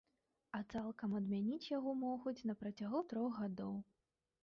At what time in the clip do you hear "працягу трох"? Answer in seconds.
2.65-3.41